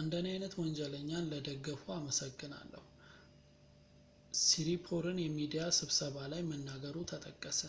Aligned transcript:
"እንደኔ 0.00 0.24
ዓይነት 0.32 0.54
ወንጀለኛን 0.60 1.28
ለደገፉ 1.32 1.82
አመሰግናለሁ፣ 1.98 2.82
ሲሪፖርን 4.42 5.20
የሚዲያ 5.26 5.62
ስብሰባ 5.80 6.16
ላይ 6.34 6.42
መናገሩ 6.50 6.96
ተጠቀሰ። 7.12 7.62